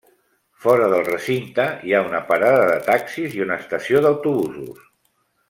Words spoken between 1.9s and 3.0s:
ha una parada de